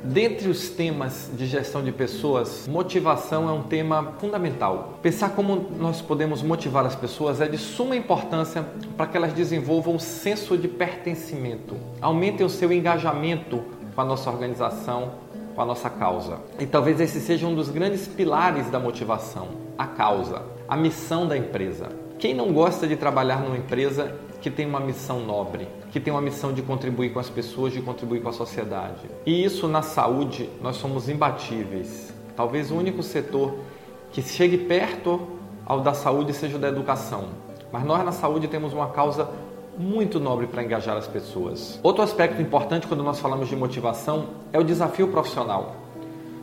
[0.09, 4.97] Dentre os temas de gestão de pessoas, motivação é um tema fundamental.
[5.01, 8.65] Pensar como nós podemos motivar as pessoas é de suma importância
[8.96, 13.61] para que elas desenvolvam o senso de pertencimento, aumentem o seu engajamento
[13.93, 15.11] com a nossa organização,
[15.54, 16.37] com a nossa causa.
[16.57, 21.35] E talvez esse seja um dos grandes pilares da motivação, a causa, a missão da
[21.35, 21.89] empresa.
[22.18, 26.21] Quem não gosta de trabalhar numa empresa que tem uma missão nobre, que tem uma
[26.21, 29.09] missão de contribuir com as pessoas, de contribuir com a sociedade.
[29.25, 32.13] E isso na saúde nós somos imbatíveis.
[32.36, 33.55] Talvez o único setor
[34.11, 35.27] que chegue perto
[35.65, 37.30] ao da saúde seja o da educação.
[37.71, 39.30] Mas nós na saúde temos uma causa
[39.77, 41.80] muito nobre para engajar as pessoas.
[41.83, 45.75] Outro aspecto importante quando nós falamos de motivação é o desafio profissional.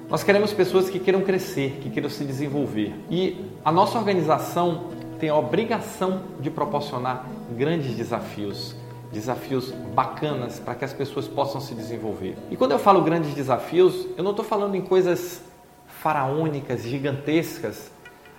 [0.09, 2.95] Nós queremos pessoas que queiram crescer, que queiram se desenvolver.
[3.11, 4.85] E a nossa organização
[5.19, 8.77] tem a obrigação de proporcionar grandes desafios,
[9.15, 12.37] desafios bacanas para que as pessoas possam se desenvolver.
[12.51, 15.41] E quando eu falo grandes desafios, eu não estou falando em coisas
[15.87, 17.91] faraônicas, gigantescas.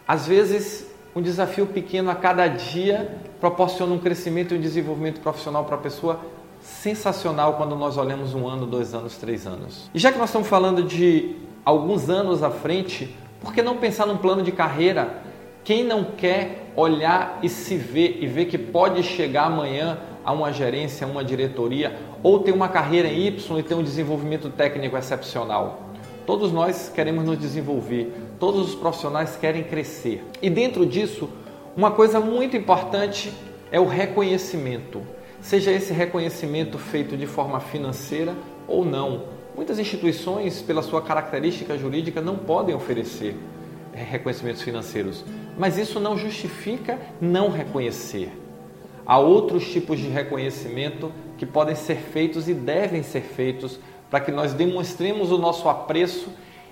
[0.08, 5.64] Às vezes, um desafio pequeno a cada dia proporciona um crescimento e um desenvolvimento profissional
[5.64, 6.20] para a pessoa
[6.62, 9.90] sensacional quando nós olhamos um ano, dois anos, três anos.
[9.94, 14.06] E já que nós estamos falando de alguns anos à frente, por que não pensar
[14.06, 15.22] num plano de carreira?
[15.64, 20.52] Quem não quer olhar e se ver e ver que pode chegar amanhã a uma
[20.52, 24.98] gerência, a uma diretoria ou ter uma carreira em Y e ter um desenvolvimento técnico
[24.98, 25.84] excepcional?
[26.26, 30.24] Todos nós queremos nos desenvolver, todos os profissionais querem crescer.
[30.42, 31.30] E dentro disso,
[31.78, 33.32] uma coisa muito importante
[33.72, 35.02] é o reconhecimento.
[35.40, 38.34] Seja esse reconhecimento feito de forma financeira
[38.68, 39.24] ou não.
[39.56, 43.38] Muitas instituições, pela sua característica jurídica, não podem oferecer
[43.94, 45.24] reconhecimentos financeiros,
[45.58, 48.32] mas isso não justifica não reconhecer.
[49.06, 53.80] Há outros tipos de reconhecimento que podem ser feitos e devem ser feitos
[54.10, 56.30] para que nós demonstremos o nosso apreço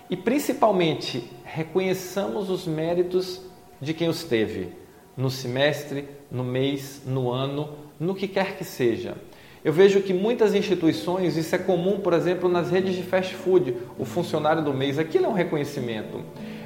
[0.09, 3.41] e principalmente reconheçamos os méritos
[3.79, 4.69] de quem os teve
[5.16, 9.15] no semestre, no mês, no ano, no que quer que seja.
[9.63, 13.77] Eu vejo que muitas instituições, isso é comum, por exemplo, nas redes de fast food,
[13.97, 16.19] o funcionário do mês, aquilo é um reconhecimento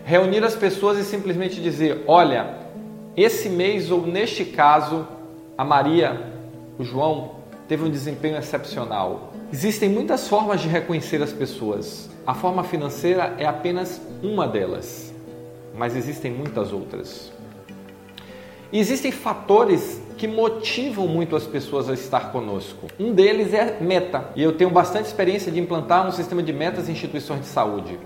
[0.07, 2.55] reunir as pessoas e simplesmente dizer: olha,
[3.15, 5.05] esse mês ou neste caso,
[5.57, 6.21] a Maria,
[6.77, 7.31] o João,
[7.67, 9.33] teve um desempenho excepcional.
[9.51, 12.09] Existem muitas formas de reconhecer as pessoas.
[12.27, 15.11] A forma financeira é apenas uma delas,
[15.75, 17.31] mas existem muitas outras.
[18.71, 22.87] E existem fatores que motivam muito as pessoas a estar conosco.
[22.99, 26.87] Um deles é meta, e eu tenho bastante experiência de implantar um sistema de metas
[26.87, 27.97] em instituições de saúde.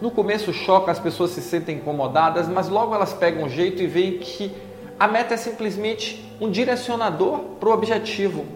[0.00, 3.86] No começo choca, as pessoas se sentem incomodadas, mas logo elas pegam um jeito e
[3.86, 4.52] veem que
[4.98, 8.46] a meta é simplesmente um direcionador para o objetivo.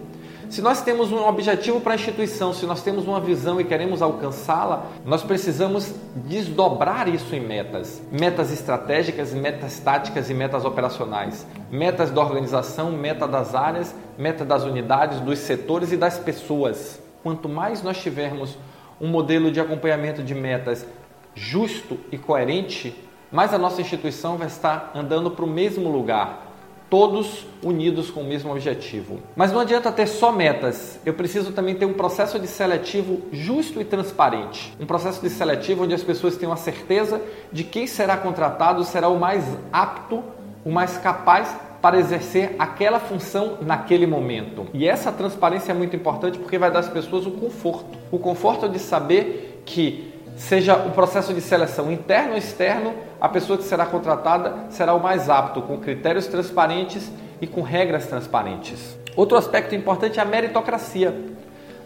[0.49, 4.01] Se nós temos um objetivo para a instituição, se nós temos uma visão e queremos
[4.01, 8.01] alcançá-la, nós precisamos desdobrar isso em metas.
[8.11, 11.47] Metas estratégicas, metas táticas e metas operacionais.
[11.71, 16.99] Metas da organização, meta das áreas, meta das unidades, dos setores e das pessoas.
[17.23, 18.57] Quanto mais nós tivermos
[18.99, 20.85] um modelo de acompanhamento de metas
[21.33, 22.93] justo e coerente,
[23.31, 26.51] mais a nossa instituição vai estar andando para o mesmo lugar,
[26.89, 29.19] todos unidos com o mesmo objetivo.
[29.33, 33.79] Mas não adianta ter só metas, eu preciso também ter um processo de seletivo justo
[33.79, 34.75] e transparente.
[34.77, 37.21] Um processo de seletivo onde as pessoas tenham a certeza
[37.51, 40.21] de quem será contratado será o mais apto,
[40.65, 44.67] o mais capaz para exercer aquela função naquele momento.
[44.73, 47.97] E essa transparência é muito importante porque vai dar às pessoas o conforto.
[48.11, 50.11] O conforto de saber que
[50.41, 54.99] seja o processo de seleção interno ou externo, a pessoa que será contratada será o
[54.99, 58.97] mais apto, com critérios transparentes e com regras transparentes.
[59.15, 61.13] Outro aspecto importante é a meritocracia.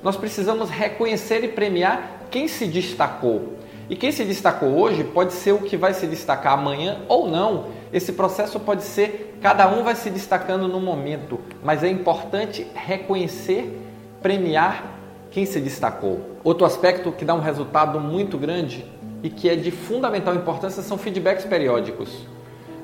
[0.02, 3.56] Nós precisamos reconhecer e premiar quem se destacou.
[3.90, 7.68] E quem se destacou hoje pode ser o que vai se destacar amanhã ou não.
[7.92, 13.80] Esse processo pode ser, cada um vai se destacando no momento, mas é importante reconhecer,
[14.22, 14.95] premiar
[15.36, 16.22] quem se destacou.
[16.46, 18.86] Outro aspecto que dá um resultado muito grande
[19.22, 22.26] e que é de fundamental importância são feedbacks periódicos.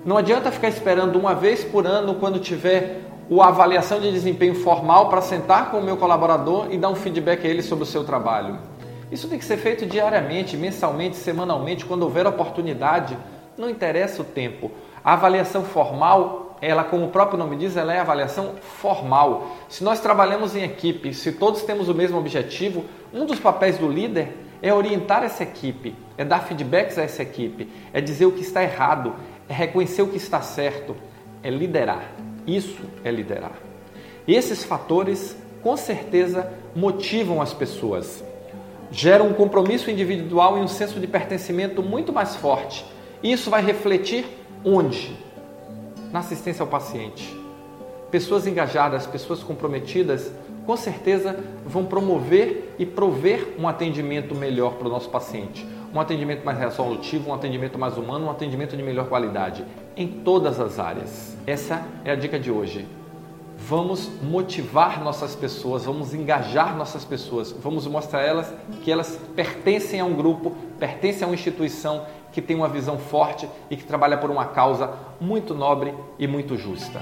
[0.03, 3.03] Não adianta ficar esperando uma vez por ano quando tiver
[3.39, 7.47] a avaliação de desempenho formal para sentar com o meu colaborador e dar um feedback
[7.47, 8.59] a ele sobre o seu trabalho.
[9.09, 13.17] Isso tem que ser feito diariamente, mensalmente, semanalmente, quando houver oportunidade.
[13.57, 14.69] Não interessa o tempo.
[15.01, 19.57] A avaliação formal, ela, como o próprio nome diz, ela é avaliação formal.
[19.67, 23.89] Se nós trabalhamos em equipe, se todos temos o mesmo objetivo, um dos papéis do
[23.89, 28.41] líder é orientar essa equipe, é dar feedbacks a essa equipe, é dizer o que
[28.41, 29.15] está errado,
[29.49, 30.95] é reconhecer o que está certo,
[31.41, 32.11] é liderar.
[32.45, 33.53] Isso é liderar.
[34.27, 38.23] E esses fatores, com certeza, motivam as pessoas
[38.91, 42.85] gera um compromisso individual e um senso de pertencimento muito mais forte.
[43.23, 44.25] Isso vai refletir
[44.65, 45.15] onde?
[46.11, 47.35] Na assistência ao paciente.
[48.09, 50.31] Pessoas engajadas, pessoas comprometidas,
[50.65, 55.65] com certeza vão promover e prover um atendimento melhor para o nosso paciente.
[55.93, 59.65] Um atendimento mais resolutivo, um atendimento mais humano, um atendimento de melhor qualidade
[59.95, 61.35] em todas as áreas.
[61.47, 62.87] Essa é a dica de hoje.
[63.67, 68.53] Vamos motivar nossas pessoas, vamos engajar nossas pessoas, vamos mostrar a elas
[68.83, 73.47] que elas pertencem a um grupo, pertencem a uma instituição que tem uma visão forte
[73.69, 77.01] e que trabalha por uma causa muito nobre e muito justa.